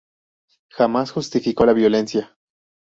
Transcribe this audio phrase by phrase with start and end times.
[0.71, 2.35] Jamás justificó la violencia.